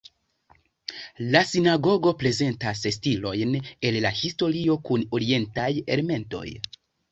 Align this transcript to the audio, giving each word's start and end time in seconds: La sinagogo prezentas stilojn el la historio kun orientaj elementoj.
La 1.35 1.41
sinagogo 1.49 2.13
prezentas 2.23 2.81
stilojn 2.97 3.55
el 3.91 4.01
la 4.07 4.15
historio 4.23 4.81
kun 4.91 5.07
orientaj 5.21 5.71
elementoj. 5.99 6.47